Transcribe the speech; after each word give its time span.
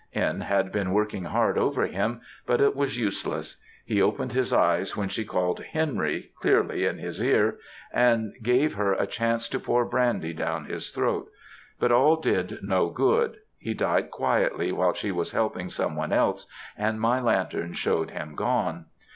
N. 0.15 0.41
had 0.41 0.71
been 0.71 0.93
working 0.95 1.25
hard 1.25 1.59
over 1.59 1.85
him, 1.85 2.21
but 2.47 2.59
it 2.59 2.75
was 2.75 2.97
useless. 2.97 3.61
He 3.85 4.01
opened 4.01 4.31
his 4.33 4.51
eyes 4.51 4.97
when 4.97 5.09
she 5.09 5.23
called 5.23 5.63
'Henry' 5.63 6.31
clearly 6.39 6.87
in 6.87 6.97
his 6.97 7.21
ear, 7.21 7.59
and 7.93 8.33
gave 8.41 8.73
her 8.73 8.93
a 8.93 9.05
chance 9.05 9.47
to 9.49 9.59
pour 9.59 9.85
brandy 9.85 10.33
down 10.33 10.65
his 10.65 10.89
throat; 10.89 11.29
but 11.79 11.91
all 11.91 12.15
did 12.15 12.63
no 12.63 12.89
good; 12.89 13.37
he 13.59 13.75
died 13.75 14.09
quietly 14.09 14.71
while 14.71 14.93
she 14.95 15.11
was 15.11 15.33
helping 15.33 15.69
some 15.69 15.95
one 15.95 16.11
else, 16.11 16.47
and 16.75 16.99
my 16.99 17.19
lantern 17.21 17.73
showed 17.73 18.09
him 18.09 18.33
gone. 18.33 18.85